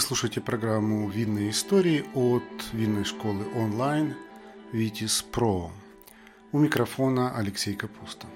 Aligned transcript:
Вы 0.00 0.06
слушаете 0.06 0.40
программу 0.40 1.10
«Винные 1.10 1.50
истории» 1.50 2.06
от 2.14 2.42
винной 2.72 3.04
школы 3.04 3.44
онлайн 3.54 4.14
«Витис 4.72 5.20
Про». 5.20 5.70
У 6.52 6.58
микрофона 6.58 7.36
Алексей 7.36 7.74
Капуста. 7.74 8.26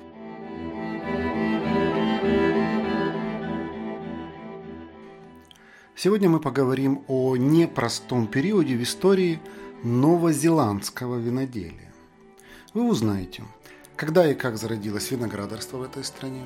Сегодня 5.96 6.28
мы 6.28 6.38
поговорим 6.38 7.02
о 7.08 7.34
непростом 7.38 8.26
периоде 8.26 8.76
в 8.76 8.82
истории 8.82 9.40
новозеландского 9.82 11.16
виноделия. 11.16 11.94
Вы 12.74 12.86
узнаете, 12.86 13.42
когда 13.96 14.30
и 14.30 14.34
как 14.34 14.58
зародилось 14.58 15.10
виноградарство 15.10 15.78
в 15.78 15.82
этой 15.84 16.04
стране, 16.04 16.44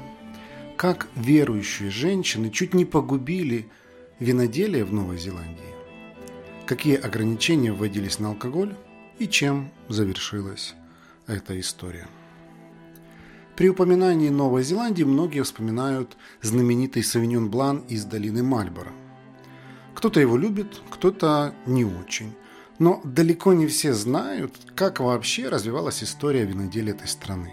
как 0.77 1.09
верующие 1.17 1.91
женщины 1.91 2.51
чуть 2.51 2.73
не 2.73 2.85
погубили 2.85 3.69
виноделие 4.19 4.85
в 4.85 4.93
Новой 4.93 5.19
Зеландии, 5.19 5.75
какие 6.67 6.97
ограничения 6.97 7.73
вводились 7.73 8.19
на 8.19 8.31
алкоголь 8.31 8.75
и 9.19 9.29
чем 9.29 9.71
завершилась 9.89 10.75
эта 11.27 11.59
история. 11.59 12.09
При 13.57 13.69
упоминании 13.69 14.29
Новой 14.29 14.63
Зеландии 14.63 15.03
многие 15.03 15.43
вспоминают 15.43 16.17
знаменитый 16.43 17.03
Савиньон 17.03 17.51
Блан 17.51 17.79
из 17.89 18.05
долины 18.05 18.43
Мальборо. 18.43 18.93
Кто-то 19.95 20.21
его 20.21 20.37
любит, 20.37 20.81
кто-то 20.91 21.55
не 21.67 21.85
очень. 21.85 22.33
Но 22.79 23.01
далеко 23.03 23.53
не 23.55 23.67
все 23.67 23.93
знают, 23.93 24.55
как 24.77 25.01
вообще 25.01 25.49
развивалась 25.49 26.05
история 26.05 26.45
виноделия 26.45 26.93
этой 26.93 27.09
страны. 27.09 27.53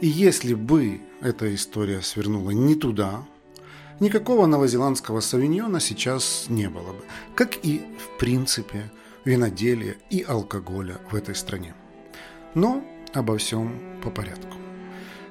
И 0.00 0.08
если 0.08 0.54
бы 0.54 1.00
эта 1.20 1.54
история 1.54 2.02
свернула 2.02 2.50
не 2.50 2.74
туда, 2.74 3.24
никакого 4.00 4.46
новозеландского 4.46 5.20
савиньона 5.20 5.80
сейчас 5.80 6.46
не 6.48 6.68
было 6.68 6.92
бы. 6.92 7.04
Как 7.34 7.64
и, 7.64 7.82
в 7.98 8.18
принципе, 8.18 8.90
виноделия 9.24 9.96
и 10.10 10.22
алкоголя 10.22 10.98
в 11.10 11.14
этой 11.14 11.34
стране. 11.34 11.74
Но 12.54 12.82
обо 13.14 13.36
всем 13.36 14.00
по 14.02 14.10
порядку. 14.10 14.56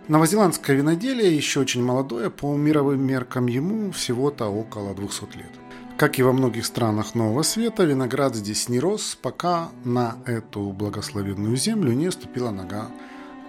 Новозеландское 0.08 0.75
виноделие 0.75 1.36
еще 1.36 1.59
очень 1.59 1.84
молодое, 1.84 2.30
по 2.31 2.56
мировым 2.56 3.06
меркам 3.06 3.47
ему 3.47 3.92
всего-то 3.92 4.47
около 4.47 4.95
200 4.95 5.38
лет. 5.38 5.52
Как 5.97 6.17
и 6.17 6.23
во 6.23 6.31
многих 6.31 6.66
странах 6.66 7.14
Нового 7.14 7.44
Света, 7.44 7.84
виноград 7.84 8.34
здесь 8.34 8.70
не 8.70 8.80
рос, 8.80 9.17
пока 9.22 9.70
на 9.84 10.16
эту 10.25 10.72
благословенную 10.72 11.58
землю 11.58 11.92
не 11.92 12.09
ступила 12.09 12.52
нога 12.52 12.90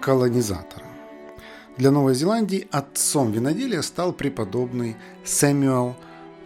колонизатора. 0.01 0.90
Для 1.77 1.91
Новой 1.91 2.15
Зеландии 2.15 2.67
отцом 2.71 3.31
виноделия 3.31 3.81
стал 3.81 4.13
преподобный 4.13 4.97
Сэмюэл 5.23 5.95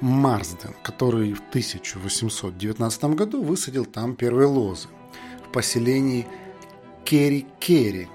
Марсден, 0.01 0.75
который 0.83 1.33
в 1.33 1.41
1819 1.49 3.03
году 3.15 3.41
высадил 3.41 3.85
там 3.85 4.15
первые 4.15 4.47
лозы 4.47 4.87
в 5.47 5.51
поселении 5.51 6.27
Керри-Керри, 7.05 8.07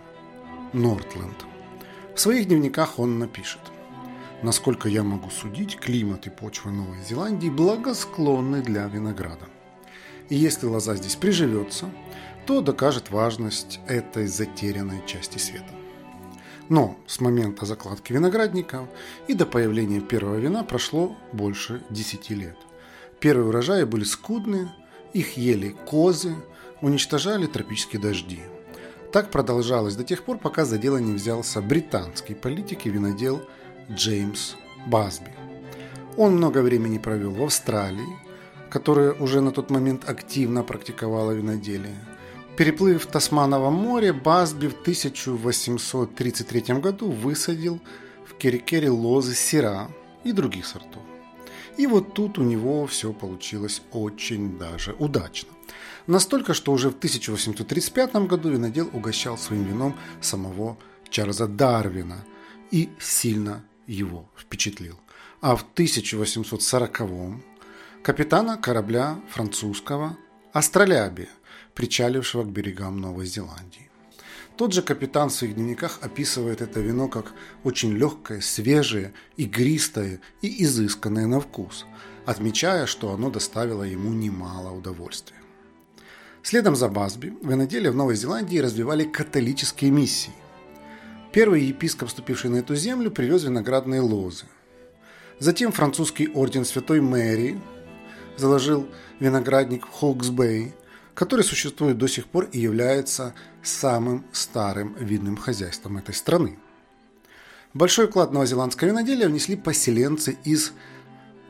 Нортленд. 0.72 1.44
В 2.14 2.20
своих 2.20 2.46
дневниках 2.46 2.98
он 2.98 3.18
напишет 3.18 3.60
Насколько 4.42 4.88
я 4.88 5.02
могу 5.02 5.28
судить, 5.28 5.76
климат 5.76 6.26
и 6.26 6.30
почва 6.30 6.70
Новой 6.70 7.02
Зеландии 7.02 7.50
благосклонны 7.50 8.62
для 8.62 8.86
винограда. 8.86 9.46
И 10.30 10.36
если 10.36 10.66
лоза 10.66 10.96
здесь 10.96 11.16
приживется, 11.16 11.90
то 12.46 12.62
докажет 12.62 13.10
важность 13.10 13.80
этой 13.86 14.26
затерянной 14.26 15.04
части 15.06 15.36
света. 15.36 15.79
Но 16.70 16.96
с 17.08 17.20
момента 17.20 17.66
закладки 17.66 18.12
виноградника 18.12 18.88
и 19.26 19.34
до 19.34 19.44
появления 19.44 20.00
первого 20.00 20.36
вина 20.36 20.62
прошло 20.62 21.16
больше 21.32 21.82
10 21.90 22.30
лет. 22.30 22.56
Первые 23.18 23.48
урожаи 23.48 23.82
были 23.82 24.04
скудны, 24.04 24.70
их 25.12 25.36
ели 25.36 25.74
козы, 25.84 26.32
уничтожали 26.80 27.46
тропические 27.46 28.00
дожди. 28.00 28.38
Так 29.12 29.32
продолжалось 29.32 29.96
до 29.96 30.04
тех 30.04 30.22
пор, 30.22 30.38
пока 30.38 30.64
за 30.64 30.78
дело 30.78 30.98
не 30.98 31.12
взялся 31.12 31.60
британский 31.60 32.34
политик 32.34 32.86
и 32.86 32.90
винодел 32.90 33.42
Джеймс 33.90 34.54
Басби. 34.86 35.32
Он 36.16 36.36
много 36.36 36.62
времени 36.62 36.98
провел 36.98 37.32
в 37.32 37.42
Австралии, 37.42 38.16
которая 38.70 39.12
уже 39.14 39.40
на 39.40 39.50
тот 39.50 39.70
момент 39.70 40.08
активно 40.08 40.62
практиковала 40.62 41.32
виноделие– 41.32 41.96
Переплыв 42.60 43.06
Тасманово 43.06 43.70
море, 43.70 44.12
Басби 44.12 44.66
в 44.66 44.74
1833 44.82 46.74
году 46.74 47.10
высадил 47.10 47.80
в 48.26 48.34
Керикере 48.34 48.90
лозы 48.90 49.34
сера 49.34 49.88
и 50.24 50.32
других 50.32 50.66
сортов. 50.66 51.02
И 51.78 51.86
вот 51.86 52.12
тут 52.12 52.38
у 52.38 52.42
него 52.42 52.86
все 52.86 53.14
получилось 53.14 53.80
очень 53.92 54.58
даже 54.58 54.94
удачно. 54.98 55.48
Настолько, 56.06 56.52
что 56.52 56.72
уже 56.72 56.90
в 56.90 56.96
1835 56.96 58.26
году 58.26 58.50
винодел 58.50 58.90
угощал 58.92 59.38
своим 59.38 59.64
вином 59.64 59.96
самого 60.20 60.76
Чарльза 61.08 61.48
Дарвина 61.48 62.26
и 62.70 62.90
сильно 62.98 63.64
его 63.86 64.28
впечатлил. 64.36 65.00
А 65.40 65.56
в 65.56 65.62
1840 65.62 67.00
капитана 68.02 68.58
корабля 68.58 69.18
французского 69.30 70.18
«Астролябия» 70.52 71.30
причалившего 71.80 72.44
к 72.44 72.48
берегам 72.48 73.00
Новой 73.00 73.24
Зеландии. 73.24 73.88
Тот 74.58 74.74
же 74.74 74.82
капитан 74.82 75.30
в 75.30 75.32
своих 75.32 75.54
дневниках 75.54 76.00
описывает 76.02 76.60
это 76.60 76.78
вино 76.78 77.08
как 77.08 77.32
очень 77.64 77.92
легкое, 77.96 78.42
свежее, 78.42 79.14
игристое 79.38 80.20
и 80.42 80.62
изысканное 80.62 81.26
на 81.26 81.40
вкус, 81.40 81.86
отмечая, 82.26 82.84
что 82.84 83.14
оно 83.14 83.30
доставило 83.30 83.82
ему 83.82 84.12
немало 84.12 84.76
удовольствия. 84.76 85.38
Следом 86.42 86.76
за 86.76 86.90
Басби 86.90 87.32
виноделие 87.42 87.92
в 87.92 87.96
Новой 87.96 88.14
Зеландии 88.14 88.58
развивали 88.58 89.04
католические 89.04 89.90
миссии. 89.90 90.34
Первый 91.32 91.62
епископ, 91.62 92.10
вступивший 92.10 92.50
на 92.50 92.56
эту 92.56 92.74
землю, 92.74 93.10
привез 93.10 93.44
виноградные 93.44 94.02
лозы. 94.02 94.44
Затем 95.38 95.72
французский 95.72 96.28
орден 96.28 96.66
Святой 96.66 97.00
Мэри 97.00 97.58
заложил 98.36 98.86
виноградник 99.18 99.86
в 99.86 99.90
Хоксбей, 99.92 100.74
который 101.20 101.44
существует 101.44 101.98
до 101.98 102.08
сих 102.08 102.28
пор 102.28 102.48
и 102.50 102.58
является 102.58 103.34
самым 103.62 104.24
старым 104.32 104.94
видным 104.98 105.36
хозяйством 105.36 105.98
этой 105.98 106.14
страны. 106.14 106.58
Большой 107.74 108.06
вклад 108.06 108.32
новозеландского 108.32 108.88
виноделия 108.88 109.28
внесли 109.28 109.54
поселенцы 109.54 110.38
из 110.44 110.72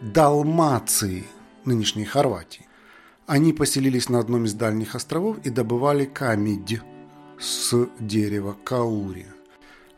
Далмации, 0.01 1.23
нынешней 1.65 2.05
Хорватии. 2.05 2.67
Они 3.29 3.53
поселились 3.53 4.09
на 4.09 4.19
одном 4.19 4.47
из 4.47 4.55
дальних 4.55 4.97
островов 4.97 5.37
и 5.45 5.51
добывали 5.51 6.05
камедь 6.05 6.81
с 7.39 7.73
дерева 8.01 8.57
каури. 8.65 9.27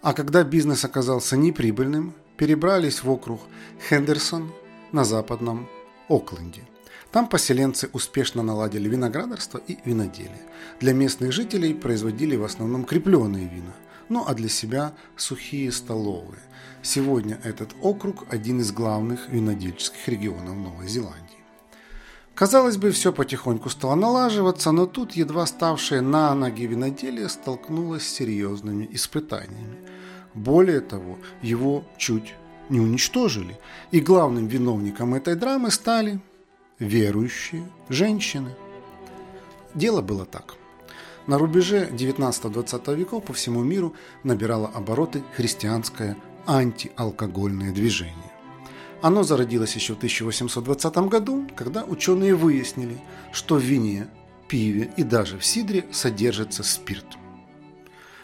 А 0.02 0.12
когда 0.12 0.44
бизнес 0.44 0.84
оказался 0.84 1.38
неприбыльным, 1.38 2.14
перебрались 2.36 3.02
в 3.02 3.10
округ 3.10 3.40
Хендерсон 3.88 4.52
на 4.92 5.04
западном 5.04 5.66
Окленде. 6.10 6.71
Там 7.12 7.28
поселенцы 7.28 7.90
успешно 7.92 8.42
наладили 8.42 8.88
виноградарство 8.88 9.58
и 9.58 9.76
виноделие. 9.84 10.42
Для 10.80 10.94
местных 10.94 11.30
жителей 11.30 11.74
производили 11.74 12.36
в 12.36 12.44
основном 12.44 12.84
крепленные 12.84 13.46
вина, 13.46 13.74
ну 14.08 14.24
а 14.26 14.32
для 14.32 14.48
себя 14.48 14.94
сухие 15.16 15.70
столовые. 15.72 16.40
Сегодня 16.82 17.38
этот 17.44 17.74
округ 17.82 18.24
один 18.30 18.60
из 18.60 18.72
главных 18.72 19.28
винодельческих 19.28 20.08
регионов 20.08 20.56
Новой 20.56 20.88
Зеландии. 20.88 21.20
Казалось 22.34 22.78
бы, 22.78 22.90
все 22.90 23.12
потихоньку 23.12 23.68
стало 23.68 23.94
налаживаться, 23.94 24.72
но 24.72 24.86
тут 24.86 25.12
едва 25.12 25.44
ставшее 25.44 26.00
на 26.00 26.34
ноги 26.34 26.62
виноделие 26.62 27.28
столкнулось 27.28 28.04
с 28.08 28.14
серьезными 28.14 28.88
испытаниями. 28.90 29.76
Более 30.32 30.80
того, 30.80 31.18
его 31.42 31.84
чуть 31.98 32.34
не 32.70 32.80
уничтожили, 32.80 33.58
и 33.90 34.00
главным 34.00 34.46
виновником 34.46 35.14
этой 35.14 35.34
драмы 35.34 35.70
стали 35.70 36.22
верующие 36.78 37.68
женщины. 37.88 38.54
Дело 39.74 40.02
было 40.02 40.24
так. 40.24 40.54
На 41.26 41.38
рубеже 41.38 41.88
19-20 41.88 42.94
веков 42.96 43.24
по 43.24 43.32
всему 43.32 43.62
миру 43.62 43.94
набирало 44.24 44.68
обороты 44.68 45.22
христианское 45.36 46.16
антиалкогольное 46.46 47.72
движение. 47.72 48.32
Оно 49.00 49.22
зародилось 49.22 49.74
еще 49.74 49.94
в 49.94 49.98
1820 49.98 50.96
году, 51.08 51.46
когда 51.56 51.84
ученые 51.84 52.34
выяснили, 52.34 52.98
что 53.32 53.56
в 53.56 53.62
вине, 53.62 54.08
пиве 54.48 54.92
и 54.96 55.02
даже 55.02 55.38
в 55.38 55.44
сидре 55.44 55.84
содержится 55.92 56.62
спирт. 56.62 57.06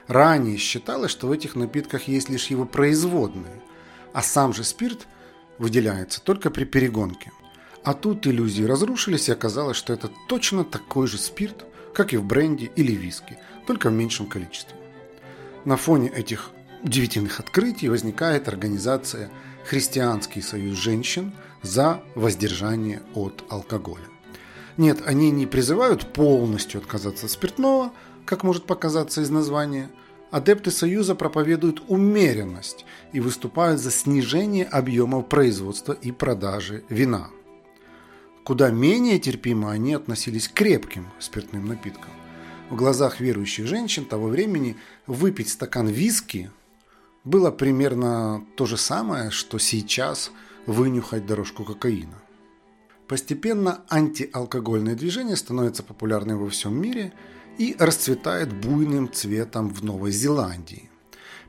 Ранее 0.08 0.56
считалось, 0.56 1.10
что 1.10 1.26
в 1.26 1.32
этих 1.32 1.54
напитках 1.54 2.08
есть 2.08 2.28
лишь 2.28 2.46
его 2.46 2.64
производные, 2.64 3.62
а 4.12 4.22
сам 4.22 4.54
же 4.54 4.64
спирт 4.64 5.06
выделяется 5.58 6.22
только 6.22 6.50
при 6.50 6.64
перегонке. 6.64 7.32
А 7.88 7.94
тут 7.94 8.26
иллюзии 8.26 8.64
разрушились, 8.64 9.30
и 9.30 9.32
оказалось, 9.32 9.78
что 9.78 9.94
это 9.94 10.10
точно 10.28 10.62
такой 10.62 11.06
же 11.06 11.16
спирт, 11.16 11.64
как 11.94 12.12
и 12.12 12.18
в 12.18 12.22
бренде 12.22 12.70
или 12.76 12.92
виски, 12.92 13.38
только 13.66 13.88
в 13.88 13.94
меньшем 13.94 14.26
количестве. 14.26 14.76
На 15.64 15.78
фоне 15.78 16.10
этих 16.10 16.50
удивительных 16.82 17.40
открытий 17.40 17.88
возникает 17.88 18.46
организация 18.46 19.30
«Христианский 19.64 20.42
союз 20.42 20.76
женщин 20.76 21.32
за 21.62 22.02
воздержание 22.14 23.00
от 23.14 23.42
алкоголя». 23.48 24.04
Нет, 24.76 24.98
они 25.06 25.30
не 25.30 25.46
призывают 25.46 26.12
полностью 26.12 26.82
отказаться 26.82 27.24
от 27.24 27.32
спиртного, 27.32 27.92
как 28.26 28.42
может 28.42 28.66
показаться 28.66 29.22
из 29.22 29.30
названия. 29.30 29.88
Адепты 30.30 30.70
Союза 30.70 31.14
проповедуют 31.14 31.82
умеренность 31.88 32.84
и 33.14 33.20
выступают 33.20 33.80
за 33.80 33.90
снижение 33.90 34.66
объемов 34.66 35.26
производства 35.30 35.94
и 35.94 36.12
продажи 36.12 36.84
вина. 36.90 37.30
Куда 38.48 38.70
менее 38.70 39.18
терпимо 39.18 39.70
они 39.70 39.92
относились 39.92 40.48
к 40.48 40.54
крепким 40.54 41.06
спиртным 41.18 41.66
напиткам. 41.66 42.10
В 42.70 42.76
глазах 42.76 43.20
верующих 43.20 43.66
женщин 43.66 44.06
того 44.06 44.28
времени 44.28 44.78
выпить 45.06 45.50
стакан 45.50 45.86
виски 45.86 46.50
было 47.24 47.50
примерно 47.50 48.42
то 48.56 48.64
же 48.64 48.78
самое, 48.78 49.30
что 49.30 49.58
сейчас 49.58 50.30
вынюхать 50.64 51.26
дорожку 51.26 51.62
кокаина. 51.62 52.22
Постепенно 53.06 53.82
антиалкогольное 53.90 54.94
движение 54.94 55.36
становится 55.36 55.82
популярным 55.82 56.38
во 56.38 56.48
всем 56.48 56.80
мире 56.80 57.12
и 57.58 57.76
расцветает 57.78 58.50
буйным 58.50 59.12
цветом 59.12 59.68
в 59.68 59.84
Новой 59.84 60.10
Зеландии. 60.10 60.88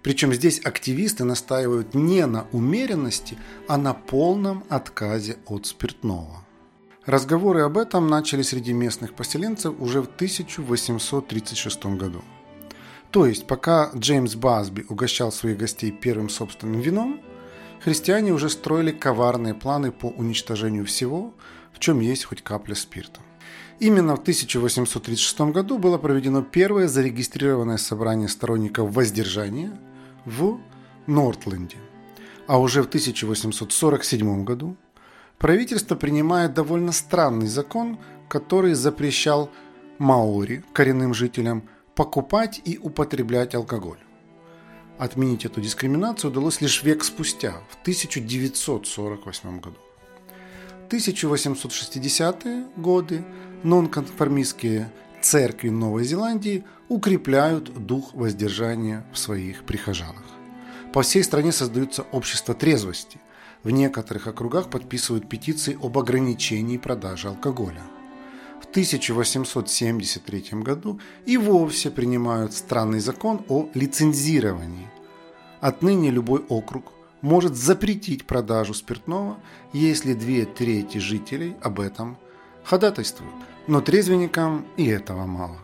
Причем 0.04 0.34
здесь 0.34 0.60
активисты 0.66 1.24
настаивают 1.24 1.94
не 1.94 2.26
на 2.26 2.46
умеренности, 2.52 3.38
а 3.70 3.78
на 3.78 3.94
полном 3.94 4.66
отказе 4.68 5.38
от 5.46 5.66
спиртного. 5.66 6.44
Разговоры 7.10 7.62
об 7.62 7.80
этом 7.80 8.08
начали 8.08 8.44
среди 8.44 8.72
местных 8.72 9.16
поселенцев 9.16 9.74
уже 9.80 10.00
в 10.00 10.06
1836 10.06 11.98
году. 11.98 12.22
То 13.10 13.26
есть, 13.26 13.48
пока 13.48 13.90
Джеймс 13.96 14.36
Басби 14.36 14.86
угощал 14.88 15.32
своих 15.32 15.58
гостей 15.58 15.92
первым 15.92 16.30
собственным 16.30 16.82
вином, 16.82 17.20
христиане 17.80 18.32
уже 18.32 18.48
строили 18.48 18.92
коварные 18.92 19.56
планы 19.56 19.92
по 19.92 20.06
уничтожению 20.06 20.86
всего, 20.86 21.34
в 21.74 21.80
чем 21.80 22.00
есть 22.00 22.26
хоть 22.26 22.44
капля 22.44 22.76
спирта. 22.76 23.22
Именно 23.80 24.16
в 24.16 24.20
1836 24.20 25.40
году 25.52 25.80
было 25.80 25.98
проведено 25.98 26.44
первое 26.44 26.88
зарегистрированное 26.88 27.78
собрание 27.78 28.28
сторонников 28.28 28.94
воздержания 28.94 29.76
в 30.26 30.60
Нортленде. 31.08 31.78
А 32.46 32.60
уже 32.60 32.84
в 32.84 32.88
1847 32.88 34.44
году 34.44 34.78
правительство 35.40 35.96
принимает 35.96 36.54
довольно 36.54 36.92
странный 36.92 37.48
закон, 37.48 37.98
который 38.28 38.76
запрещал 38.76 39.50
маори, 39.98 40.64
коренным 40.74 41.16
жителям, 41.16 41.64
покупать 41.96 42.62
и 42.64 42.78
употреблять 42.78 43.56
алкоголь. 43.56 43.98
Отменить 45.00 45.46
эту 45.46 45.62
дискриминацию 45.62 46.30
удалось 46.30 46.62
лишь 46.62 46.84
век 46.84 47.04
спустя, 47.04 47.56
в 47.70 47.82
1948 47.82 49.60
году. 49.60 49.78
1860-е 50.90 52.66
годы 52.76 53.24
нонконформистские 53.64 54.92
церкви 55.22 55.70
Новой 55.70 56.04
Зеландии 56.04 56.64
укрепляют 56.88 57.86
дух 57.86 58.14
воздержания 58.14 59.06
в 59.14 59.18
своих 59.18 59.64
прихожанах. 59.64 60.24
По 60.92 61.04
всей 61.04 61.24
стране 61.24 61.52
создаются 61.52 62.04
общества 62.12 62.56
трезвости, 62.56 63.20
в 63.64 63.70
некоторых 63.70 64.28
округах 64.28 64.70
подписывают 64.70 65.28
петиции 65.28 65.78
об 65.82 65.98
ограничении 65.98 66.78
продажи 66.78 67.28
алкоголя. 67.28 67.84
В 68.62 68.66
1873 68.70 70.46
году 70.62 71.00
и 71.26 71.38
вовсе 71.38 71.92
принимают 71.92 72.54
странный 72.54 73.00
закон 73.00 73.44
о 73.48 73.68
лицензировании. 73.74 74.90
Отныне 75.60 76.12
любой 76.12 76.42
округ 76.48 76.94
может 77.22 77.56
запретить 77.56 78.26
продажу 78.26 78.74
спиртного, 78.74 79.38
если 79.74 80.14
две 80.14 80.46
трети 80.46 81.00
жителей 81.00 81.56
об 81.62 81.80
этом 81.80 82.18
ходатайствуют. 82.64 83.34
Но 83.68 83.82
трезвенникам 83.82 84.66
и 84.78 84.86
этого 84.86 85.26
мало. 85.26 85.58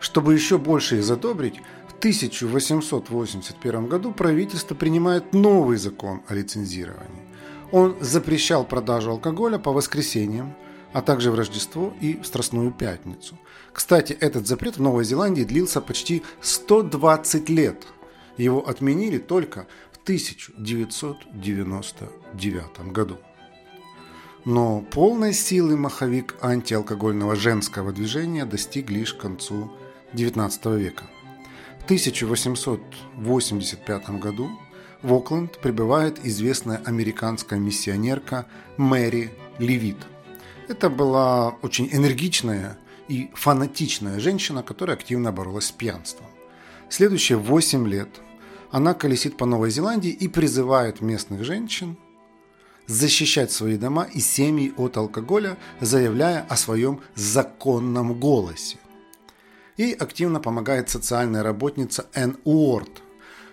Чтобы 0.00 0.34
еще 0.34 0.58
больше 0.58 0.96
их 0.96 1.04
задобрить, 1.04 1.60
1881 2.00 3.86
году 3.86 4.12
правительство 4.12 4.74
принимает 4.74 5.32
новый 5.34 5.76
закон 5.76 6.22
о 6.28 6.34
лицензировании. 6.34 7.28
Он 7.72 7.94
запрещал 8.00 8.64
продажу 8.64 9.10
алкоголя 9.10 9.58
по 9.58 9.70
воскресеньям, 9.70 10.56
а 10.94 11.02
также 11.02 11.30
в 11.30 11.34
Рождество 11.34 11.92
и 12.00 12.16
в 12.16 12.24
Страстную 12.24 12.72
Пятницу. 12.72 13.38
Кстати, 13.74 14.14
этот 14.14 14.46
запрет 14.46 14.78
в 14.78 14.82
Новой 14.82 15.04
Зеландии 15.04 15.42
длился 15.42 15.82
почти 15.82 16.22
120 16.40 17.50
лет. 17.50 17.86
Его 18.38 18.66
отменили 18.66 19.18
только 19.18 19.66
в 19.92 19.98
1999 20.02 22.92
году. 22.92 23.18
Но 24.46 24.80
полной 24.90 25.34
силы 25.34 25.76
маховик 25.76 26.34
антиалкогольного 26.40 27.36
женского 27.36 27.92
движения 27.92 28.46
достиг 28.46 28.88
лишь 28.88 29.12
к 29.12 29.20
концу 29.20 29.70
XIX 30.14 30.78
века. 30.78 31.04
В 31.80 31.84
1885 31.84 34.10
году 34.20 34.50
в 35.02 35.12
Окленд 35.12 35.58
прибывает 35.58 36.24
известная 36.24 36.80
американская 36.84 37.58
миссионерка 37.58 38.46
Мэри 38.76 39.32
Левит. 39.58 39.96
Это 40.68 40.88
была 40.88 41.48
очень 41.62 41.88
энергичная 41.90 42.78
и 43.08 43.30
фанатичная 43.34 44.20
женщина, 44.20 44.62
которая 44.62 44.96
активно 44.96 45.32
боролась 45.32 45.66
с 45.66 45.72
пьянством. 45.72 46.26
Следующие 46.88 47.38
8 47.38 47.88
лет 47.88 48.20
она 48.70 48.94
колесит 48.94 49.36
по 49.36 49.46
Новой 49.46 49.70
Зеландии 49.70 50.10
и 50.10 50.28
призывает 50.28 51.00
местных 51.00 51.44
женщин 51.44 51.96
защищать 52.86 53.52
свои 53.52 53.76
дома 53.76 54.06
и 54.12 54.20
семьи 54.20 54.72
от 54.76 54.96
алкоголя, 54.96 55.56
заявляя 55.80 56.44
о 56.48 56.56
своем 56.56 57.00
законном 57.14 58.14
голосе. 58.14 58.78
Ей 59.80 59.94
активно 59.94 60.40
помогает 60.40 60.90
социальная 60.90 61.42
работница 61.42 62.04
Энн 62.12 62.36
Уорд, 62.44 63.00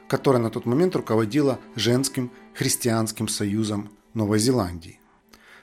которая 0.09 0.41
на 0.41 0.49
тот 0.49 0.65
момент 0.65 0.93
руководила 0.93 1.57
женским 1.77 2.31
христианским 2.53 3.29
союзом 3.29 3.91
Новой 4.13 4.37
Зеландии. 4.37 4.99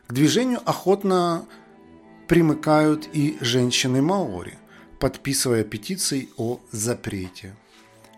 К 0.06 0.14
движению 0.14 0.60
охотно 0.64 1.44
примыкают 2.28 3.10
и 3.12 3.36
женщины 3.42 4.00
Маори, 4.00 4.56
подписывая 5.00 5.64
петиции 5.64 6.30
о 6.38 6.60
запрете 6.72 7.54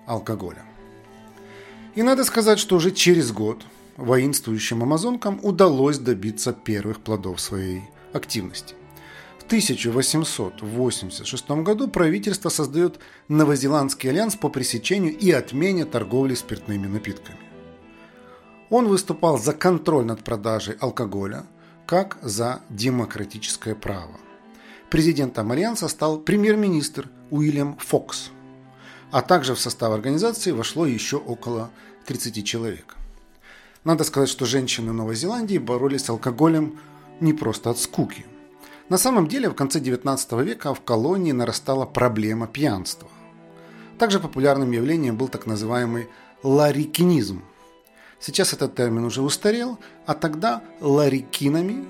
алкоголя. 0.06 0.64
И 1.96 2.02
надо 2.04 2.22
сказать, 2.22 2.60
что 2.60 2.76
уже 2.76 2.92
через 2.92 3.32
год 3.32 3.66
воинствующим 3.96 4.84
амазонкам 4.84 5.40
удалось 5.42 5.98
добиться 5.98 6.52
первых 6.52 7.00
плодов 7.00 7.40
своей 7.40 7.82
активности. 8.12 8.76
В 9.46 9.48
1886 9.48 11.50
году 11.62 11.88
правительство 11.88 12.48
создает 12.48 12.98
Новозеландский 13.28 14.10
альянс 14.10 14.34
по 14.34 14.48
пресечению 14.48 15.16
и 15.16 15.30
отмене 15.30 15.84
торговли 15.84 16.34
спиртными 16.34 16.88
напитками. 16.88 17.38
Он 18.70 18.88
выступал 18.88 19.38
за 19.38 19.52
контроль 19.52 20.04
над 20.04 20.24
продажей 20.24 20.74
алкоголя, 20.80 21.44
как 21.86 22.18
за 22.22 22.62
демократическое 22.70 23.76
право. 23.76 24.16
Президентом 24.90 25.52
альянса 25.52 25.86
стал 25.86 26.18
премьер-министр 26.18 27.08
Уильям 27.30 27.76
Фокс– 27.78 28.30
а 29.10 29.22
также 29.22 29.54
в 29.54 29.60
состав 29.60 29.92
организации 29.92 30.50
вошло 30.50 30.86
еще 30.86 31.16
около 31.16 31.70
30 32.06 32.44
человек. 32.44 32.96
Надо 33.84 34.04
сказать, 34.04 34.28
что 34.28 34.46
женщины 34.46 34.92
Новой 34.92 35.14
Зеландии 35.14 35.58
боролись 35.58 36.04
с 36.04 36.10
алкоголем 36.10 36.78
не 37.20 37.32
просто 37.32 37.70
от 37.70 37.78
скуки. 37.78 38.26
На 38.88 38.98
самом 38.98 39.26
деле 39.26 39.48
в 39.48 39.54
конце 39.54 39.80
19 39.80 40.32
века 40.44 40.72
в 40.72 40.80
колонии 40.80 41.32
нарастала 41.32 41.86
проблема 41.86 42.46
пьянства. 42.46 43.08
Также 43.98 44.20
популярным 44.20 44.70
явлением 44.70 45.16
был 45.16 45.28
так 45.28 45.46
называемый 45.46 46.08
ларикинизм. 46.44 47.42
Сейчас 48.20 48.52
этот 48.52 48.76
термин 48.76 49.04
уже 49.04 49.22
устарел, 49.22 49.78
а 50.06 50.14
тогда 50.14 50.62
ларикинами 50.80 51.84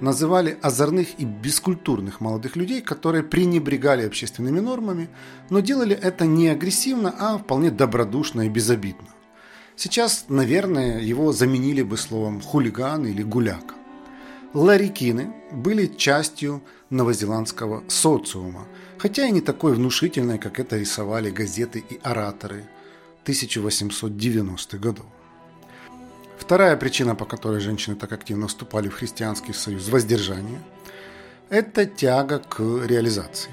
называли 0.00 0.56
озорных 0.62 1.18
и 1.18 1.24
бескультурных 1.24 2.20
молодых 2.20 2.54
людей, 2.54 2.80
которые 2.80 3.24
пренебрегали 3.24 4.06
общественными 4.06 4.60
нормами, 4.60 5.08
но 5.50 5.60
делали 5.60 5.96
это 5.96 6.26
не 6.26 6.48
агрессивно, 6.48 7.14
а 7.18 7.38
вполне 7.38 7.70
добродушно 7.70 8.42
и 8.42 8.48
безобидно. 8.48 9.08
Сейчас, 9.74 10.26
наверное, 10.28 11.00
его 11.00 11.32
заменили 11.32 11.82
бы 11.82 11.96
словом 11.96 12.40
хулиган 12.40 13.06
или 13.06 13.22
гуляка. 13.22 13.75
Ларикины 14.54 15.32
были 15.52 15.86
частью 15.86 16.62
новозеландского 16.90 17.84
социума, 17.88 18.66
хотя 18.98 19.26
и 19.26 19.32
не 19.32 19.40
такой 19.40 19.74
внушительной, 19.74 20.38
как 20.38 20.60
это 20.60 20.78
рисовали 20.78 21.30
газеты 21.30 21.84
и 21.88 22.00
ораторы 22.02 22.64
1890-х 23.24 24.78
годов. 24.78 25.06
Вторая 26.38 26.76
причина, 26.76 27.14
по 27.14 27.24
которой 27.24 27.60
женщины 27.60 27.96
так 27.96 28.12
активно 28.12 28.46
вступали 28.46 28.88
в 28.88 28.94
христианский 28.94 29.52
союз– 29.52 29.88
воздержание– 29.90 30.60
это 31.48 31.86
тяга 31.86 32.38
к 32.38 32.60
реализации. 32.60 33.50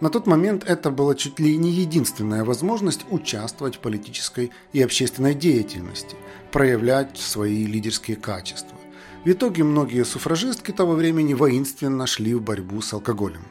На 0.00 0.10
тот 0.10 0.26
момент 0.26 0.64
это 0.64 0.90
была 0.90 1.14
чуть 1.14 1.40
ли 1.40 1.56
не 1.56 1.70
единственная 1.70 2.44
возможность 2.44 3.06
участвовать 3.10 3.76
в 3.76 3.80
политической 3.80 4.52
и 4.72 4.82
общественной 4.82 5.34
деятельности, 5.34 6.16
проявлять 6.52 7.18
свои 7.18 7.64
лидерские 7.64 8.16
качества. 8.16 8.76
В 9.26 9.28
итоге 9.32 9.64
многие 9.64 10.04
суфражистки 10.04 10.70
того 10.70 10.92
времени 10.92 11.34
воинственно 11.34 12.06
шли 12.06 12.32
в 12.32 12.42
борьбу 12.42 12.80
с 12.80 12.92
алкоголем. 12.92 13.42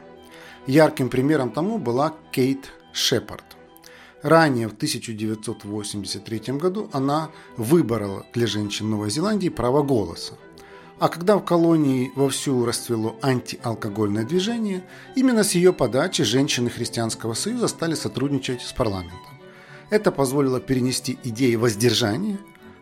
Ярким 0.66 1.10
примером 1.10 1.50
тому 1.50 1.76
была 1.76 2.14
Кейт 2.32 2.72
Шепард. 2.94 3.44
Ранее, 4.22 4.68
в 4.68 4.72
1983 4.72 6.54
году, 6.54 6.88
она 6.94 7.28
выборола 7.58 8.24
для 8.32 8.46
женщин 8.46 8.88
Новой 8.88 9.10
Зеландии 9.10 9.50
право 9.50 9.82
голоса. 9.82 10.32
А 10.98 11.10
когда 11.10 11.36
в 11.36 11.44
колонии 11.44 12.10
вовсю 12.16 12.64
расцвело 12.64 13.18
антиалкогольное 13.20 14.24
движение, 14.24 14.82
именно 15.14 15.44
с 15.44 15.54
ее 15.54 15.74
подачи 15.74 16.24
женщины 16.24 16.70
Христианского 16.70 17.34
союза 17.34 17.68
стали 17.68 17.94
сотрудничать 17.94 18.62
с 18.62 18.72
парламентом. 18.72 19.38
Это 19.90 20.10
позволило 20.10 20.58
перенести 20.58 21.18
идеи 21.22 21.56
воздержания 21.56 22.38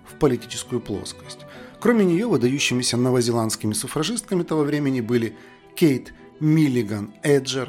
в 0.08 0.16
политическую 0.20 0.80
плоскость. 0.80 1.40
Кроме 1.84 2.06
нее, 2.06 2.26
выдающимися 2.26 2.96
новозеландскими 2.96 3.74
суфражистками 3.74 4.42
того 4.42 4.62
времени 4.62 5.02
были 5.02 5.36
Кейт 5.74 6.14
Миллиган 6.40 7.12
Эджер, 7.22 7.68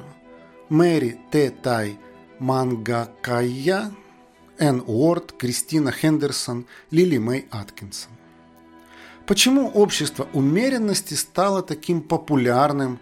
Мэри 0.69 1.19
Т. 1.31 1.49
Тай 1.49 1.99
Мангакая, 2.39 3.91
Энн 4.57 4.83
Уорд, 4.87 5.33
Кристина 5.33 5.91
Хендерсон, 5.91 6.65
Лили 6.91 7.17
Мэй 7.17 7.45
Аткинсон. 7.51 8.13
Почему 9.27 9.67
общество 9.67 10.29
умеренности 10.31 11.15
стало 11.15 11.61
таким 11.61 12.01
популярным 12.01 12.99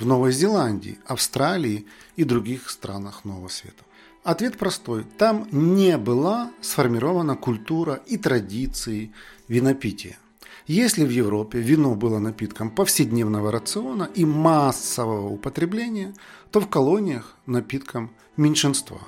в 0.00 0.06
Новой 0.06 0.32
Зеландии, 0.32 0.98
Австралии 1.06 1.86
и 2.16 2.24
других 2.24 2.68
странах 2.68 3.24
Нового 3.24 3.46
Света? 3.46 3.84
Ответ 4.24 4.58
простой. 4.58 5.04
Там 5.18 5.46
не 5.52 5.96
была 5.98 6.50
сформирована 6.60 7.36
культура 7.36 8.00
и 8.08 8.16
традиции 8.16 9.12
винопития. 9.46 10.18
Если 10.66 11.04
в 11.04 11.10
Европе 11.10 11.58
вино 11.58 11.94
было 11.94 12.18
напитком 12.18 12.70
повседневного 12.70 13.50
рациона 13.50 14.08
и 14.14 14.24
массового 14.24 15.28
употребления, 15.28 16.14
то 16.50 16.60
в 16.60 16.68
колониях 16.68 17.36
напитком 17.46 18.12
меньшинства. 18.36 19.00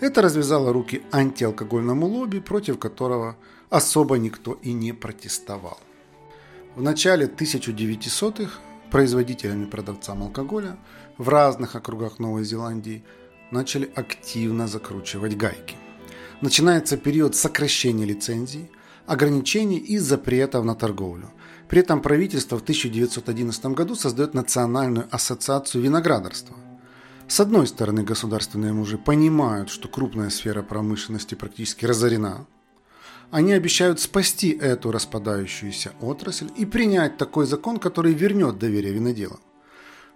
Это 0.00 0.22
развязало 0.22 0.72
руки 0.72 1.02
антиалкогольному 1.12 2.06
лобби, 2.06 2.38
против 2.38 2.78
которого 2.78 3.36
особо 3.70 4.18
никто 4.18 4.52
и 4.62 4.72
не 4.72 4.92
протестовал. 4.92 5.78
В 6.76 6.82
начале 6.82 7.26
1900-х 7.26 8.60
производителями 8.90 9.64
продавцам 9.64 10.22
алкоголя 10.22 10.76
в 11.18 11.28
разных 11.28 11.74
округах 11.74 12.20
Новой 12.20 12.44
Зеландии 12.44 13.04
начали 13.50 13.90
активно 13.94 14.68
закручивать 14.68 15.36
гайки. 15.36 15.76
Начинается 16.40 16.96
период 16.96 17.34
сокращения 17.34 18.04
лицензий, 18.04 18.70
ограничений 19.06 19.78
и 19.78 19.98
запретов 19.98 20.64
на 20.64 20.74
торговлю. 20.74 21.30
При 21.68 21.80
этом 21.80 22.00
правительство 22.00 22.58
в 22.58 22.62
1911 22.62 23.66
году 23.66 23.94
создает 23.94 24.34
Национальную 24.34 25.06
ассоциацию 25.10 25.82
виноградарства. 25.82 26.56
С 27.26 27.40
одной 27.40 27.66
стороны, 27.66 28.02
государственные 28.02 28.72
мужи 28.72 28.98
понимают, 28.98 29.70
что 29.70 29.88
крупная 29.88 30.30
сфера 30.30 30.62
промышленности 30.62 31.34
практически 31.34 31.86
разорена, 31.86 32.46
они 33.30 33.52
обещают 33.52 33.98
спасти 33.98 34.50
эту 34.50 34.92
распадающуюся 34.92 35.92
отрасль 36.00 36.50
и 36.56 36.64
принять 36.64 37.16
такой 37.16 37.46
закон, 37.46 37.78
который 37.78 38.12
вернет 38.12 38.58
доверие 38.58 38.92
виноделам. 38.92 39.40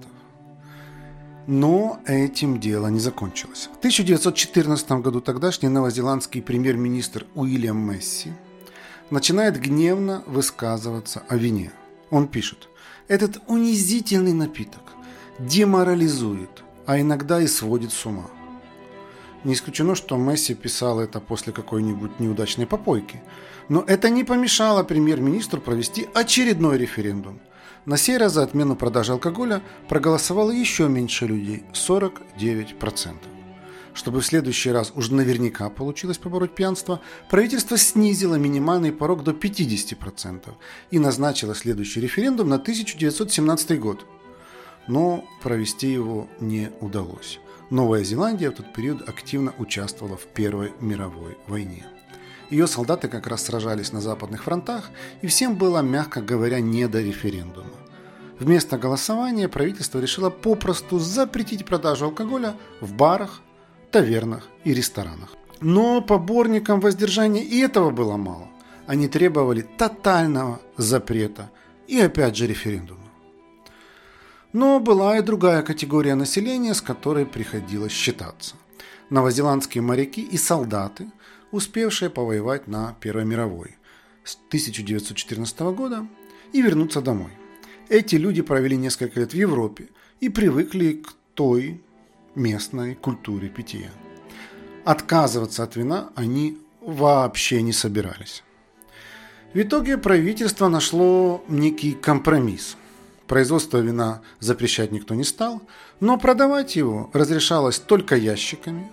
Но 1.47 2.01
этим 2.07 2.59
дело 2.59 2.89
не 2.89 3.01
закончилось. 3.01 3.69
В 3.73 3.79
1914 3.79 4.93
году 4.93 5.21
тогдашний 5.21 5.69
новозеландский 5.69 6.41
премьер-министр 6.41 7.27
Уильям 7.35 7.79
Месси 7.79 8.33
начинает 9.11 9.61
гневно 9.61 10.23
высказываться 10.27 11.23
о 11.29 11.37
вине. 11.37 11.71
Он 12.11 12.29
пишет, 12.29 12.71
этот 13.09 13.43
унизительный 13.47 14.33
напиток 14.33 14.82
деморализует, 15.39 16.63
а 16.87 17.01
иногда 17.01 17.41
и 17.41 17.47
сводит 17.47 17.93
с 17.93 18.07
ума. 18.07 18.31
Не 19.45 19.55
исключено, 19.55 19.95
что 19.95 20.17
Месси 20.17 20.55
писал 20.55 21.01
это 21.01 21.21
после 21.21 21.53
какой-нибудь 21.53 22.21
неудачной 22.21 22.67
попойки. 22.67 23.23
Но 23.69 23.83
это 23.87 24.09
не 24.09 24.25
помешало 24.25 24.83
премьер-министру 24.85 25.61
провести 25.61 26.09
очередной 26.15 26.79
референдум– 26.79 27.41
на 27.85 27.97
сей 27.97 28.17
раз 28.17 28.35
за 28.35 28.45
отмену 28.45 28.77
продажи 28.77 29.11
алкоголя 29.11 29.61
проголосовало 29.89 30.53
еще 30.53 30.89
меньше 30.89 31.27
людей– 31.27 31.65
49%. 31.73 33.17
Чтобы 33.93 34.21
в 34.21 34.25
следующий 34.25 34.71
раз 34.71 34.93
уже 34.95 35.13
наверняка 35.13 35.69
получилось 35.69 36.17
побороть 36.17 36.55
пьянство, 36.55 37.01
правительство 37.29 37.77
снизило 37.77 38.37
минимальный 38.37 38.93
порог 38.93 39.25
до 39.25 39.33
50% 39.33 40.49
и 40.93 40.99
назначило 41.01 41.57
следующий 41.57 42.01
референдум 42.01 42.51
на 42.51 42.57
1917 42.57 43.81
год. 43.81 44.07
Но 44.89 45.25
провести 45.43 45.93
его 45.93 46.29
не 46.41 46.71
удалось. 46.81 47.41
Новая 47.71 48.05
Зеландия 48.05 48.51
в 48.51 48.55
тот 48.55 48.73
период 48.73 49.09
активно 49.09 49.55
участвовала 49.59 50.17
в 50.17 50.27
Первой 50.27 50.73
мировой 50.81 51.39
войне. 51.47 51.87
Ее 52.51 52.67
солдаты 52.67 53.09
как 53.09 53.27
раз 53.29 53.45
сражались 53.45 53.93
на 53.93 54.03
западных 54.03 54.45
фронтах, 54.45 54.91
и 55.23 55.27
всем 55.27 55.57
было, 55.57 55.81
мягко 55.81 56.21
говоря, 56.21 56.61
не 56.61 56.87
до 56.87 57.01
референдума. 57.01 57.71
Вместо 58.39 58.77
голосования 58.77 59.49
правительство 59.49 60.01
решило 60.01 60.29
попросту 60.29 60.99
запретить 60.99 61.65
продажу 61.65 62.07
алкоголя 62.07 62.57
в 62.81 62.93
барах, 62.93 63.41
тавернах 63.91 64.49
и 64.65 64.75
ресторанах. 64.75 65.31
Но 65.61 66.03
поборникам 66.03 66.81
воздержания 66.81 67.43
и 67.43 67.61
этого 67.61 67.91
было 67.91 68.17
мало. 68.17 68.49
Они 68.87 69.07
требовали 69.07 69.63
тотального 69.63 70.61
запрета 70.77 71.51
и 71.87 72.01
опять 72.01 72.37
же 72.37 72.47
референдума. 72.47 73.02
Но 74.53 74.81
была 74.81 75.19
и 75.19 75.23
другая 75.23 75.63
категория 75.63 76.15
населения, 76.15 76.75
с 76.75 76.83
которой 76.83 77.25
приходилось 77.27 77.93
считаться. 77.93 78.57
Новозеландские 79.11 79.83
моряки 79.83 80.23
и 80.23 80.37
солдаты– 80.37 81.11
успевшие 81.53 82.11
повоевать 82.11 82.67
на 82.67 82.97
Первой 83.01 83.25
мировой 83.25 83.77
с 84.25 84.37
1914 84.49 85.61
года 85.61 86.07
и 86.53 86.63
вернуться 86.63 87.01
домой. 87.01 87.31
Эти 87.89 88.17
люди 88.17 88.43
провели 88.43 88.77
несколько 88.77 89.21
лет 89.21 89.33
в 89.33 89.37
Европе 89.37 89.89
и 90.21 90.29
привыкли 90.29 90.95
к 90.95 91.13
той 91.35 91.81
местной 92.35 92.95
культуре 92.95 93.49
питья. 93.49 93.91
Отказываться 94.85 95.63
от 95.63 95.77
вина 95.77 96.11
они 96.17 96.59
вообще 96.81 97.63
не 97.63 97.73
собирались. 97.73 98.43
В 99.53 99.61
итоге 99.61 99.99
правительство 99.99 100.69
нашло 100.69 101.45
некий 101.49 101.93
компромисс. 101.93 102.77
Производство 103.33 103.79
вина 103.79 104.21
запрещать 104.41 104.93
никто 104.93 105.15
не 105.15 105.25
стал, 105.25 105.63
но 106.01 106.19
продавать 106.19 106.77
его 106.77 107.09
разрешалось 107.15 107.79
только 107.79 108.15
ящиками 108.15 108.93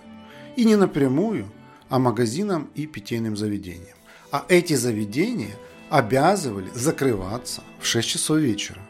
и 0.56 0.64
не 0.64 0.76
напрямую, 0.76 1.52
а 1.90 1.98
магазинам 1.98 2.70
и 2.74 2.86
питейным 2.86 3.36
заведениям. 3.36 3.98
А 4.32 4.46
эти 4.48 4.72
заведения 4.72 5.54
обязывали 5.90 6.70
закрываться 6.74 7.62
в 7.80 7.84
6 7.84 8.08
часов 8.08 8.38
вечера. 8.38 8.80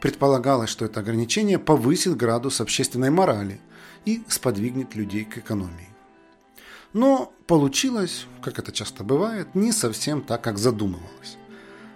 Предполагалось, 0.00 0.70
что 0.70 0.84
это 0.84 1.00
ограничение 1.00 1.58
повысит 1.58 2.16
градус 2.16 2.60
общественной 2.60 3.10
морали 3.10 3.60
и 4.04 4.22
сподвигнет 4.28 4.94
людей 4.94 5.24
к 5.24 5.38
экономии. 5.38 5.88
Но 6.92 7.32
получилось, 7.48 8.26
как 8.42 8.60
это 8.60 8.70
часто 8.70 9.02
бывает, 9.02 9.56
не 9.56 9.72
совсем 9.72 10.22
так, 10.22 10.42
как 10.42 10.56
задумывалось. 10.56 11.36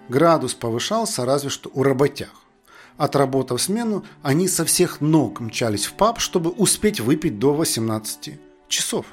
Градус 0.08 0.54
повышался 0.54 1.24
разве 1.24 1.48
что 1.48 1.70
у 1.74 1.84
работяг. 1.84 2.32
Отработав 2.98 3.62
смену, 3.62 4.04
они 4.22 4.48
со 4.48 4.64
всех 4.64 5.00
ног 5.00 5.38
мчались 5.40 5.86
в 5.86 5.92
паб, 5.94 6.18
чтобы 6.18 6.50
успеть 6.50 6.98
выпить 6.98 7.38
до 7.38 7.54
18 7.54 8.40
часов. 8.68 9.06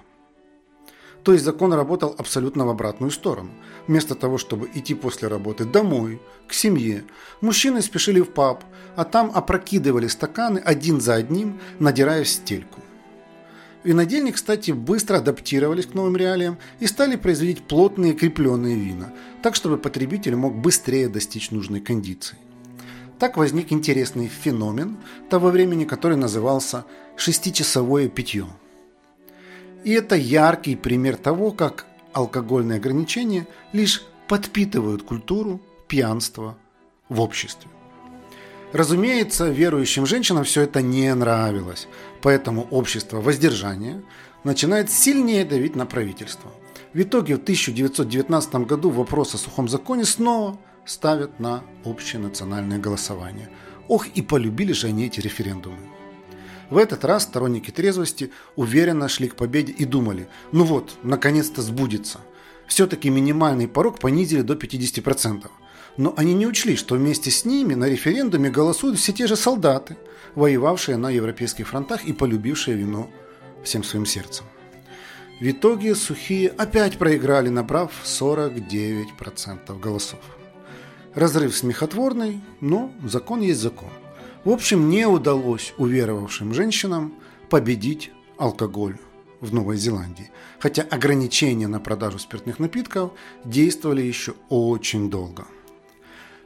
То 1.24 1.34
есть 1.34 1.46
закон 1.46 1.72
работал 1.74 2.16
абсолютно 2.18 2.66
в 2.66 2.70
обратную 2.70 3.12
сторону. 3.12 3.52
Вместо 3.88 4.16
того, 4.16 4.40
чтобы 4.40 4.70
идти 4.74 4.96
после 4.96 5.28
работы 5.28 5.66
домой, 5.66 6.20
к 6.48 6.54
семье, 6.54 7.04
мужчины 7.42 7.82
спешили 7.84 8.22
в 8.22 8.32
паб, 8.32 8.64
а 8.96 9.06
там 9.06 9.32
опрокидывали 9.34 10.08
стаканы 10.08 10.60
один 10.60 11.00
за 11.00 11.14
одним, 11.16 11.60
надирая 11.80 12.26
стельку. 12.26 12.82
Винодельни, 13.84 14.32
кстати, 14.32 14.72
быстро 14.72 15.18
адаптировались 15.18 15.86
к 15.86 15.94
новым 15.94 16.18
реалиям 16.18 16.58
и 16.80 16.88
стали 16.88 17.18
производить 17.18 17.68
плотные 17.68 18.14
крепленные 18.14 18.76
вина, 18.76 19.14
так 19.44 19.54
чтобы 19.54 19.78
потребитель 19.78 20.36
мог 20.36 20.56
быстрее 20.56 21.08
достичь 21.08 21.52
нужной 21.52 21.82
кондиции. 21.82 22.38
Так 23.20 23.38
возник 23.38 23.72
интересный 23.72 24.28
феномен 24.28 24.98
того 25.30 25.50
времени, 25.50 25.86
который 25.86 26.18
назывался 26.18 26.86
«шестичасовое 27.16 28.10
питье». 28.10 28.46
И 29.86 29.92
это 29.92 30.16
яркий 30.16 30.76
пример 30.76 31.16
того, 31.16 31.52
как 31.52 31.86
алкогольные 32.12 32.78
ограничения 32.78 33.48
лишь 33.72 34.04
подпитывают 34.28 35.04
культуру 35.04 35.62
пьянства 35.88 36.58
в 37.08 37.22
обществе. 37.22 37.70
Разумеется, 38.74 39.48
верующим 39.48 40.06
женщинам 40.06 40.44
все 40.44 40.62
это 40.62 40.82
не 40.82 41.14
нравилось, 41.14 41.88
поэтому 42.22 42.64
общество 42.72 43.22
воздержания 43.22 44.04
начинает 44.44 44.92
сильнее 44.92 45.46
давить 45.46 45.76
на 45.76 45.86
правительство. 45.86 46.52
В 46.94 47.02
итоге 47.02 47.36
в 47.36 47.44
1919 47.44 48.56
году 48.68 48.90
вопрос 48.90 49.36
о 49.36 49.38
сухом 49.38 49.70
законе 49.70 50.04
снова 50.04 50.58
ставят 50.86 51.40
на 51.40 51.64
общее 51.84 52.22
национальное 52.22 52.80
голосование. 52.80 53.50
Ох, 53.88 54.08
и 54.08 54.22
полюбили 54.22 54.74
же 54.74 54.88
они 54.88 55.06
эти 55.06 55.20
референдумы. 55.20 55.78
В 56.70 56.78
этот 56.78 57.06
раз 57.06 57.24
сторонники 57.24 57.72
трезвости 57.72 58.32
уверенно 58.56 59.08
шли 59.08 59.28
к 59.28 59.36
победе 59.36 59.72
и 59.72 59.86
думали, 59.86 60.28
ну 60.52 60.64
вот, 60.64 60.98
наконец-то 61.04 61.62
сбудется. 61.62 62.20
Все-таки 62.68 63.10
минимальный 63.10 63.68
порог 63.68 64.00
понизили 64.00 64.42
до 64.42 64.56
50%. 64.56 65.48
Но 65.98 66.14
они 66.18 66.34
не 66.34 66.48
учли, 66.48 66.76
что 66.76 66.96
вместе 66.96 67.30
с 67.32 67.46
ними 67.46 67.76
на 67.76 67.88
референдуме 67.88 68.50
голосуют 68.50 68.98
все 68.98 69.14
те 69.14 69.28
же 69.28 69.36
солдаты, 69.36 69.96
воевавшие 70.34 70.98
на 70.98 71.10
европейских 71.10 71.68
фронтах 71.68 72.04
и 72.06 72.14
полюбившие 72.14 72.76
вино 72.76 73.10
всем 73.64 73.84
своим 73.84 74.06
сердцем. 74.06 74.46
В 75.40 75.50
итоге 75.50 75.96
сухие 75.96 76.50
опять 76.50 76.98
проиграли, 76.98 77.50
набрав 77.50 77.92
49% 78.04 79.80
голосов. 79.80 80.20
Разрыв 81.16 81.56
смехотворный, 81.56 82.42
но 82.60 82.92
закон 83.06 83.40
есть 83.40 83.62
закон. 83.62 83.88
В 84.44 84.50
общем, 84.50 84.90
не 84.90 85.08
удалось 85.08 85.74
уверовавшим 85.78 86.54
женщинам 86.54 87.14
победить 87.50 88.12
алкоголь 88.38 88.98
в 89.40 89.54
Новой 89.54 89.78
Зеландии, 89.78 90.30
хотя 90.60 90.82
ограничения 90.84 91.68
на 91.68 91.80
продажу 91.80 92.20
спиртных 92.20 92.60
напитков 92.60 93.14
действовали 93.46 94.02
еще 94.02 94.34
очень 94.50 95.10
долго. 95.10 95.46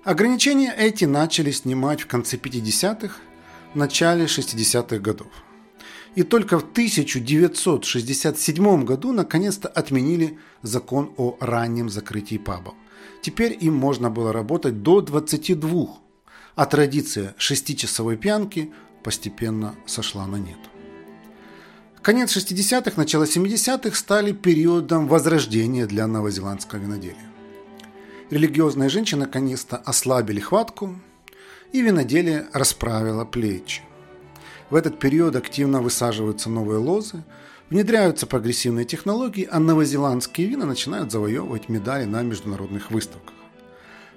Ограничения 0.04 0.72
эти 0.78 1.06
начали 1.06 1.50
снимать 1.50 2.02
в 2.02 2.08
конце 2.08 2.38
50-х, 2.38 3.16
начале 3.74 4.26
60-х 4.26 5.00
годов. 5.00 5.32
И 6.14 6.22
только 6.22 6.60
в 6.60 6.64
1967 6.64 8.86
году 8.86 9.14
наконец-то 9.14 9.68
отменили 9.68 10.38
закон 10.62 11.12
о 11.18 11.38
раннем 11.40 11.90
закрытии 11.90 12.38
пабов. 12.38 12.76
Теперь 13.22 13.58
им 13.60 13.76
можно 13.76 14.10
было 14.10 14.32
работать 14.32 14.82
до 14.82 15.02
22, 15.02 15.88
а 16.56 16.66
традиция 16.66 17.36
шестичасовой 17.38 18.18
пьянки 18.18 18.72
постепенно 19.04 19.76
сошла 19.86 20.28
на 20.28 20.38
нет. 20.38 20.58
Конец 22.02 22.36
60-х, 22.36 22.94
начало 22.96 23.26
70-х 23.26 23.96
стали 23.96 24.32
периодом 24.32 25.08
возрождения 25.08 25.86
для 25.86 26.08
новозеландского 26.08 26.80
виноделия. 26.80 27.30
Религиозные 28.30 28.90
женщины 28.90 29.26
наконец-то 29.26 29.76
ослабили 29.78 30.40
хватку, 30.40 30.96
и 31.72 31.82
виноделие 31.82 32.48
расправило 32.54 33.26
плечи. 33.26 33.82
В 34.70 34.76
этот 34.76 35.00
период 35.00 35.36
активно 35.36 35.82
высаживаются 35.82 36.50
новые 36.50 36.80
лозы, 36.80 37.24
внедряются 37.70 38.28
прогрессивные 38.28 38.86
технологии, 38.86 39.48
а 39.50 39.60
новозеландские 39.60 40.48
вина 40.48 40.66
начинают 40.66 41.12
завоевывать 41.12 41.70
медали 41.70 42.06
на 42.06 42.22
международных 42.22 42.92
выставках. 42.92 43.36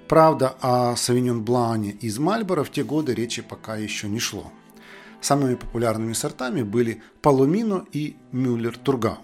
Правда, 0.07 0.55
о 0.61 0.95
Савиньон 0.95 1.43
Блане 1.43 1.91
из 1.91 2.19
Мальборо 2.19 2.63
в 2.63 2.71
те 2.71 2.83
годы 2.83 3.13
речи 3.13 3.41
пока 3.41 3.77
еще 3.77 4.07
не 4.09 4.19
шло– 4.19 4.51
Самыми 5.23 5.55
популярными 5.55 6.11
сортами 6.11 6.63
были 6.63 7.01
Паломино 7.21 7.85
и 7.93 8.17
Мюллер 8.33 8.77
Тургау. 8.77 9.19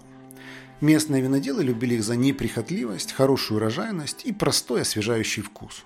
Местные 0.80 1.20
виноделы 1.20 1.62
любили 1.62 1.96
их 1.96 2.02
за 2.02 2.16
неприхотливость, 2.16 3.12
хорошую 3.12 3.58
урожайность 3.58 4.24
и 4.24 4.32
простой 4.32 4.80
освежающий 4.80 5.42
вкус. 5.42 5.84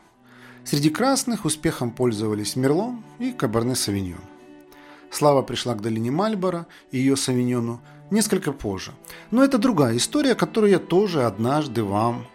Среди 0.62 0.88
красных 0.88 1.44
успехом 1.44 1.90
пользовались 1.90 2.54
Мерлон 2.54 3.02
и 3.18 3.32
Кабарне 3.32 3.74
Савиньон. 3.74 4.20
Слава 5.14 5.42
пришла 5.42 5.74
к 5.74 5.80
долине 5.80 6.10
Мальборо 6.10 6.66
и 6.90 6.98
ее 6.98 7.14
Савиньону 7.14 7.80
несколько 8.10 8.52
позже. 8.52 8.90
Но 9.30 9.44
это 9.44 9.58
другая 9.58 9.96
история, 9.96 10.34
которую 10.34 10.72
я 10.72 10.80
тоже 10.80 11.22
однажды 11.22 11.84
вам 11.84 12.26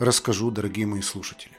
расскажу, 0.00 0.50
дорогие 0.50 0.84
мои 0.86 1.00
слушатели. 1.00 1.52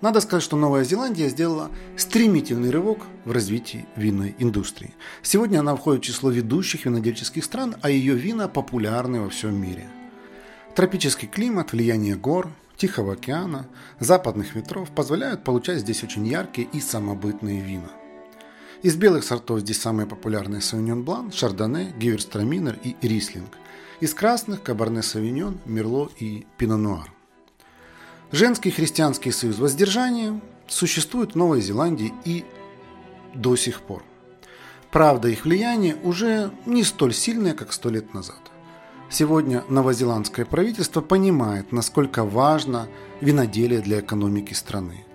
Надо 0.00 0.20
сказать, 0.20 0.44
что 0.44 0.56
Новая 0.56 0.84
Зеландия 0.84 1.28
сделала 1.28 1.72
стремительный 1.96 2.70
рывок 2.70 3.00
в 3.24 3.32
развитии 3.32 3.86
винной 3.96 4.36
индустрии. 4.38 4.94
Сегодня 5.22 5.58
она 5.58 5.74
входит 5.74 6.04
в 6.04 6.06
число 6.06 6.30
ведущих 6.30 6.84
винодельческих 6.84 7.44
стран, 7.44 7.74
а 7.82 7.90
ее 7.90 8.14
вина 8.14 8.46
популярны 8.46 9.22
во 9.22 9.28
всем 9.28 9.60
мире. 9.60 9.88
Тропический 10.76 11.26
климат, 11.26 11.72
влияние 11.72 12.14
гор, 12.14 12.48
Тихого 12.76 13.14
океана, 13.14 13.66
западных 13.98 14.54
ветров 14.54 14.88
позволяют 14.90 15.42
получать 15.42 15.80
здесь 15.80 16.04
очень 16.04 16.28
яркие 16.28 16.68
и 16.72 16.78
самобытные 16.78 17.60
вина. 17.60 17.90
Из 18.86 18.94
белых 18.94 19.24
сортов 19.24 19.58
здесь 19.62 19.80
самые 19.80 20.06
популярные 20.06 20.60
Савиньон 20.60 21.02
Блан, 21.02 21.32
Шардоне, 21.32 21.92
Гиверстраминер 21.98 22.78
и 22.84 22.94
Рислинг. 23.02 23.48
Из 23.98 24.14
красных– 24.14 24.62
Кабарне 24.62 25.02
Савиньон, 25.02 25.58
Мерло 25.64 26.08
и 26.20 26.46
Пино 26.56 26.76
Нуар. 26.76 27.12
Женский 28.30 28.70
христианский 28.70 29.32
союз 29.32 29.58
воздержания 29.58 30.40
существует 30.68 31.32
в 31.32 31.34
Новой 31.34 31.62
Зеландии 31.62 32.14
и 32.24 32.44
до 33.34 33.56
сих 33.56 33.80
пор. 33.80 34.04
Правда, 34.92 35.26
их 35.30 35.46
влияние 35.46 35.96
уже 36.04 36.52
не 36.64 36.84
столь 36.84 37.12
сильное, 37.12 37.54
как 37.54 37.72
сто 37.72 37.90
лет 37.90 38.14
назад. 38.14 38.38
Сегодня 39.10 39.64
новозеландское 39.68 40.46
правительство 40.46 41.00
понимает, 41.00 41.72
насколько 41.72 42.22
важно 42.22 42.86
виноделие 43.20 43.80
для 43.80 43.98
экономики 43.98 44.52
страны. 44.52 45.05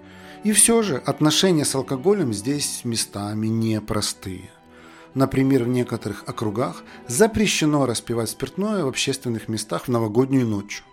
И 0.44 0.54
все 0.54 0.82
же 0.82 0.98
отношения 0.98 1.66
с 1.66 1.76
алкоголем 1.76 2.34
здесь 2.34 2.82
местами 2.84 3.48
непростые. 3.48 4.50
Например, 5.14 5.64
в 5.64 5.68
некоторых 5.68 6.24
округах 6.28 6.84
запрещено 7.08 7.86
распивать 7.86 8.30
спиртное 8.30 8.84
в 8.84 8.88
общественных 8.88 9.50
местах 9.50 9.84
в 9.84 9.88
новогоднюю 9.90 10.48
ночь. 10.48 10.84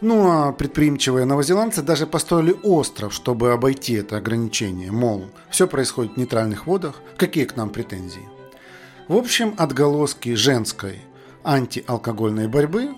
Ну 0.00 0.30
а 0.30 0.52
предприимчивые 0.52 1.24
новозеландцы 1.24 1.82
даже 1.82 2.06
построили 2.06 2.54
остров, 2.62 3.12
чтобы 3.12 3.52
обойти 3.52 3.94
это 3.94 4.16
ограничение. 4.16 4.92
Мол, 4.92 5.26
все 5.50 5.66
происходит 5.66 6.14
в 6.14 6.16
нейтральных 6.18 6.66
водах, 6.66 7.00
какие 7.16 7.46
к 7.46 7.56
нам 7.56 7.70
претензии? 7.70 8.28
В 9.08 9.16
общем, 9.16 9.54
отголоски 9.56 10.34
женской 10.34 11.00
антиалкогольной 11.44 12.46
борьбы 12.46 12.90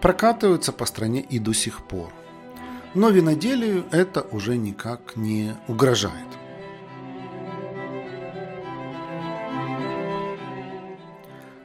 прокатываются 0.00 0.72
по 0.72 0.86
стране 0.86 1.20
и 1.20 1.38
до 1.38 1.52
сих 1.52 1.82
пор. 1.82 2.12
Но 2.94 3.10
виноделию 3.10 3.84
это 3.90 4.22
уже 4.22 4.56
никак 4.56 5.16
не 5.16 5.54
угрожает. 5.68 6.28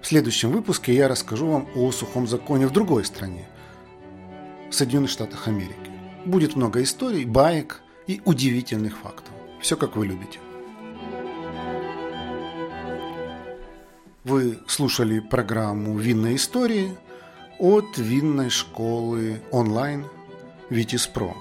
В 0.02 0.08
следующем 0.08 0.52
выпуске 0.52 0.94
я 0.96 1.08
расскажу 1.08 1.48
вам 1.48 1.68
о 1.76 1.92
сухом 1.92 2.28
законе 2.28 2.66
в 2.66 2.72
другой 2.72 3.06
стране– 3.06 3.48
в 4.70 4.76
Соединенных 4.76 5.10
Штатах 5.10 5.48
Америки. 5.48 5.92
Будет 6.26 6.56
много 6.56 6.82
историй, 6.84 7.26
баек 7.26 7.82
и 8.08 8.22
удивительных 8.26 8.98
фактов. 8.98 9.34
Все 9.62 9.76
как 9.76 9.96
вы 9.96 10.08
любите. 10.08 10.40
Вы 14.24 14.60
слушали 14.68 15.20
программу 15.20 15.98
«Винные 15.98 16.36
истории» 16.36 16.96
от 17.58 17.98
винной 17.98 18.50
школы 18.50 19.42
онлайн 19.52 20.06
«Витис 20.70 21.08
Про». 21.08 21.36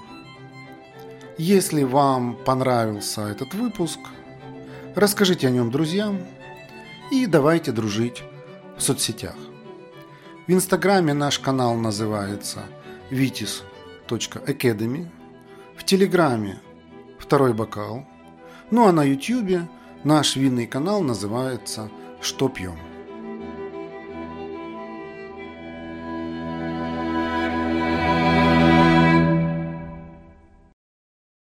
Если 1.37 1.83
вам 1.83 2.35
понравился 2.35 3.27
этот 3.27 3.53
выпуск, 3.53 3.99
расскажите 4.95 5.47
о 5.47 5.51
нем 5.51 5.71
друзьям 5.71 6.19
и 7.11 7.25
давайте 7.25 7.71
дружить 7.71 8.23
в 8.77 8.81
соцсетях. 8.81 9.35
В 10.47 10.51
Инстаграме 10.51 11.13
наш 11.13 11.39
канал 11.39 11.75
называется– 11.75 12.63
vitis.academy, 13.11 15.07
в 15.75 15.83
Телеграме 15.83 16.59
«Второй 17.17 17.53
бокал», 17.53 18.05
ну 18.71 18.87
а 18.87 18.91
на 18.91 19.03
Ютьюбе 19.03 19.67
наш 20.03 20.35
винный 20.35 20.67
канал 20.67 21.01
называется 21.01 21.89
«Что 22.21 22.49
пьем?». 22.49 22.88